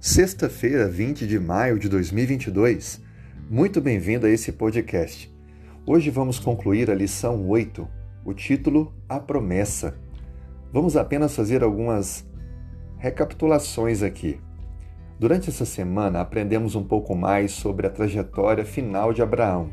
Sexta-feira, 0.00 0.88
20 0.88 1.26
de 1.26 1.40
maio 1.40 1.78
de 1.78 1.88
2022. 1.88 3.02
Muito 3.50 3.80
bem-vindo 3.80 4.26
a 4.26 4.30
esse 4.30 4.52
podcast. 4.52 5.34
Hoje 5.86 6.10
vamos 6.10 6.38
concluir 6.38 6.90
a 6.90 6.94
lição 6.94 7.48
8, 7.48 7.88
o 8.24 8.32
título 8.32 8.94
A 9.08 9.18
Promessa. 9.18 9.98
Vamos 10.72 10.96
apenas 10.96 11.34
fazer 11.34 11.62
algumas 11.62 12.24
recapitulações 12.98 14.02
aqui. 14.02 14.38
Durante 15.18 15.50
essa 15.50 15.64
semana 15.64 16.20
aprendemos 16.20 16.74
um 16.74 16.84
pouco 16.84 17.14
mais 17.14 17.52
sobre 17.52 17.86
a 17.86 17.90
trajetória 17.90 18.64
final 18.64 19.12
de 19.12 19.22
Abraão. 19.22 19.72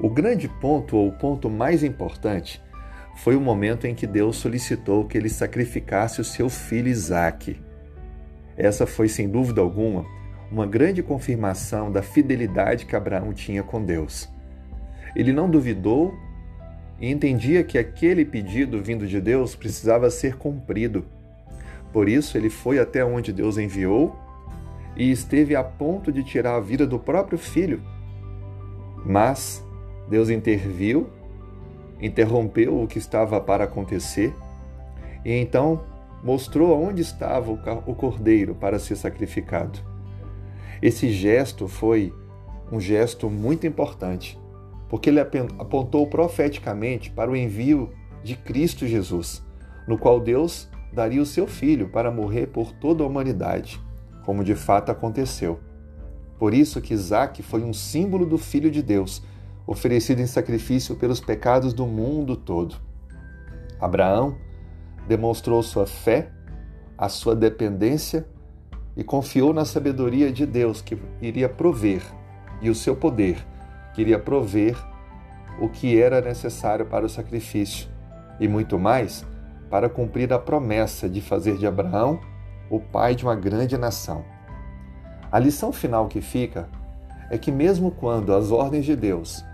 O 0.00 0.08
grande 0.08 0.48
ponto, 0.48 0.96
ou 0.96 1.08
o 1.08 1.12
ponto 1.12 1.50
mais 1.50 1.82
importante, 1.82 2.62
foi 3.18 3.34
o 3.34 3.40
momento 3.40 3.84
em 3.84 3.96
que 3.96 4.06
Deus 4.06 4.36
solicitou 4.36 5.04
que 5.04 5.18
ele 5.18 5.28
sacrificasse 5.28 6.20
o 6.20 6.24
seu 6.24 6.48
filho 6.48 6.88
Isaque. 6.88 7.60
Essa 8.56 8.86
foi, 8.86 9.08
sem 9.08 9.28
dúvida 9.28 9.60
alguma, 9.60 10.06
uma 10.52 10.64
grande 10.64 11.02
confirmação 11.02 11.90
da 11.90 12.00
fidelidade 12.00 12.86
que 12.86 12.94
Abraão 12.94 13.32
tinha 13.32 13.62
com 13.62 13.84
Deus. 13.84 14.28
Ele 15.16 15.32
não 15.32 15.50
duvidou 15.50 16.14
e 17.00 17.10
entendia 17.10 17.64
que 17.64 17.76
aquele 17.76 18.24
pedido 18.24 18.80
vindo 18.80 19.04
de 19.04 19.20
Deus 19.20 19.56
precisava 19.56 20.10
ser 20.10 20.36
cumprido. 20.36 21.04
Por 21.92 22.08
isso, 22.08 22.38
ele 22.38 22.48
foi 22.48 22.78
até 22.78 23.04
onde 23.04 23.32
Deus 23.32 23.58
enviou 23.58 24.16
e 24.96 25.10
esteve 25.10 25.56
a 25.56 25.64
ponto 25.64 26.12
de 26.12 26.22
tirar 26.22 26.54
a 26.54 26.60
vida 26.60 26.86
do 26.86 27.00
próprio 27.00 27.38
filho. 27.38 27.82
Mas 29.04 29.64
Deus 30.08 30.30
interviu, 30.30 31.10
interrompeu 32.00 32.80
o 32.80 32.86
que 32.86 32.98
estava 32.98 33.40
para 33.40 33.64
acontecer 33.64 34.34
e 35.24 35.32
então 35.32 35.84
mostrou 36.22 36.80
onde 36.80 37.02
estava 37.02 37.50
o 37.50 37.94
cordeiro 37.94 38.54
para 38.54 38.78
ser 38.78 38.96
sacrificado. 38.96 39.78
Esse 40.80 41.10
gesto 41.10 41.68
foi 41.68 42.12
um 42.70 42.80
gesto 42.80 43.28
muito 43.30 43.66
importante, 43.66 44.38
porque 44.88 45.10
ele 45.10 45.20
apontou 45.20 46.06
profeticamente 46.06 47.10
para 47.10 47.30
o 47.30 47.36
envio 47.36 47.90
de 48.22 48.36
Cristo 48.36 48.86
Jesus, 48.86 49.44
no 49.86 49.98
qual 49.98 50.20
Deus 50.20 50.68
daria 50.92 51.22
o 51.22 51.26
seu 51.26 51.46
filho 51.46 51.88
para 51.88 52.10
morrer 52.10 52.46
por 52.48 52.72
toda 52.72 53.02
a 53.02 53.06
humanidade, 53.06 53.80
como 54.24 54.44
de 54.44 54.54
fato 54.54 54.90
aconteceu. 54.90 55.58
Por 56.38 56.54
isso 56.54 56.80
que 56.80 56.94
Isaac 56.94 57.42
foi 57.42 57.62
um 57.62 57.72
símbolo 57.72 58.24
do 58.24 58.38
Filho 58.38 58.70
de 58.70 58.82
Deus, 58.82 59.22
oferecido 59.68 60.22
em 60.22 60.26
sacrifício 60.26 60.96
pelos 60.96 61.20
pecados 61.20 61.74
do 61.74 61.86
mundo 61.86 62.34
todo. 62.34 62.76
Abraão 63.78 64.34
demonstrou 65.06 65.62
sua 65.62 65.86
fé, 65.86 66.30
a 66.96 67.10
sua 67.10 67.36
dependência 67.36 68.26
e 68.96 69.04
confiou 69.04 69.52
na 69.52 69.66
sabedoria 69.66 70.32
de 70.32 70.46
Deus 70.46 70.80
que 70.80 70.98
iria 71.20 71.50
prover 71.50 72.02
e 72.62 72.70
o 72.70 72.74
seu 72.74 72.96
poder 72.96 73.46
que 73.92 74.00
iria 74.00 74.18
prover 74.18 74.74
o 75.60 75.68
que 75.68 76.00
era 76.00 76.22
necessário 76.22 76.86
para 76.86 77.04
o 77.04 77.08
sacrifício 77.08 77.90
e 78.40 78.48
muito 78.48 78.78
mais 78.78 79.24
para 79.68 79.88
cumprir 79.88 80.32
a 80.32 80.38
promessa 80.38 81.10
de 81.10 81.20
fazer 81.20 81.58
de 81.58 81.66
Abraão 81.66 82.18
o 82.70 82.80
pai 82.80 83.14
de 83.14 83.22
uma 83.22 83.36
grande 83.36 83.76
nação. 83.76 84.24
A 85.30 85.38
lição 85.38 85.72
final 85.72 86.08
que 86.08 86.22
fica 86.22 86.68
é 87.30 87.36
que, 87.36 87.52
mesmo 87.52 87.90
quando 87.90 88.34
as 88.34 88.50
ordens 88.50 88.86
de 88.86 88.96
Deus 88.96 89.44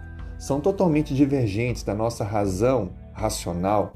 são 0.45 0.61
totalmente 0.61 1.15
divergentes 1.15 1.83
da 1.83 1.95
nossa 1.95 2.23
razão 2.23 2.91
racional, 3.15 3.95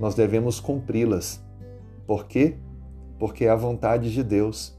nós 0.00 0.14
devemos 0.14 0.58
cumpri-las. 0.58 1.44
Por 2.06 2.26
quê? 2.26 2.56
Porque 3.18 3.44
é 3.44 3.50
a 3.50 3.54
vontade 3.54 4.10
de 4.10 4.22
Deus 4.22 4.74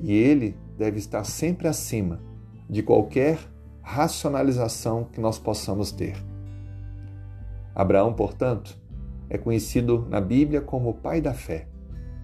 e 0.00 0.14
Ele 0.14 0.56
deve 0.78 0.98
estar 0.98 1.24
sempre 1.24 1.68
acima 1.68 2.22
de 2.70 2.82
qualquer 2.82 3.38
racionalização 3.82 5.04
que 5.04 5.20
nós 5.20 5.38
possamos 5.38 5.92
ter. 5.92 6.16
Abraão, 7.74 8.14
portanto, 8.14 8.78
é 9.28 9.36
conhecido 9.36 10.06
na 10.08 10.22
Bíblia 10.22 10.62
como 10.62 10.88
o 10.88 10.94
pai 10.94 11.20
da 11.20 11.34
fé. 11.34 11.68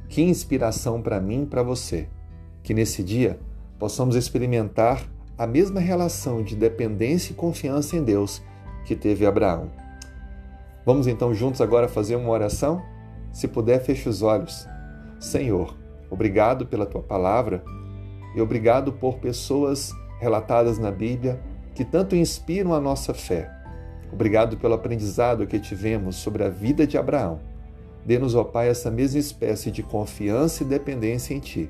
Que 0.08 0.22
inspiração 0.22 1.02
para 1.02 1.20
mim 1.20 1.42
e 1.42 1.46
para 1.46 1.62
você, 1.62 2.08
que 2.62 2.72
nesse 2.72 3.02
dia 3.02 3.38
possamos 3.78 4.16
experimentar 4.16 5.06
a 5.38 5.46
mesma 5.46 5.80
relação 5.80 6.42
de 6.42 6.56
dependência 6.56 7.32
e 7.32 7.36
confiança 7.36 7.96
em 7.96 8.02
Deus 8.02 8.42
que 8.86 8.96
teve 8.96 9.26
Abraão. 9.26 9.70
Vamos 10.84 11.06
então 11.06 11.34
juntos 11.34 11.60
agora 11.60 11.88
fazer 11.88 12.16
uma 12.16 12.30
oração? 12.30 12.82
Se 13.32 13.46
puder, 13.46 13.82
feche 13.82 14.08
os 14.08 14.22
olhos. 14.22 14.66
Senhor, 15.20 15.76
obrigado 16.10 16.66
pela 16.66 16.86
tua 16.86 17.02
palavra 17.02 17.62
e 18.34 18.40
obrigado 18.40 18.92
por 18.92 19.18
pessoas 19.18 19.92
relatadas 20.20 20.78
na 20.78 20.90
Bíblia 20.90 21.40
que 21.74 21.84
tanto 21.84 22.16
inspiram 22.16 22.72
a 22.72 22.80
nossa 22.80 23.12
fé. 23.12 23.50
Obrigado 24.10 24.56
pelo 24.56 24.74
aprendizado 24.74 25.46
que 25.46 25.58
tivemos 25.58 26.16
sobre 26.16 26.44
a 26.44 26.48
vida 26.48 26.86
de 26.86 26.96
Abraão. 26.96 27.40
Dê-nos, 28.04 28.34
ó 28.34 28.44
Pai, 28.44 28.68
essa 28.68 28.90
mesma 28.90 29.18
espécie 29.18 29.70
de 29.70 29.82
confiança 29.82 30.62
e 30.62 30.66
dependência 30.66 31.34
em 31.34 31.40
Ti. 31.40 31.68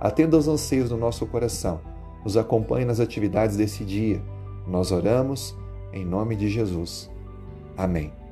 Atenda 0.00 0.36
aos 0.36 0.46
anseios 0.46 0.88
do 0.88 0.96
nosso 0.96 1.26
coração. 1.26 1.80
Nos 2.24 2.36
acompanhe 2.36 2.84
nas 2.84 3.00
atividades 3.00 3.56
desse 3.56 3.84
dia. 3.84 4.22
Nós 4.66 4.90
oramos 4.90 5.54
em 5.92 6.04
nome 6.04 6.34
de 6.34 6.48
Jesus. 6.48 7.10
Amém. 7.76 8.23